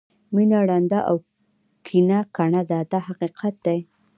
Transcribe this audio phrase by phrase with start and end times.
[0.33, 1.15] مینه ړانده او
[1.85, 3.79] کینه کڼه ده دا حقیقت دی.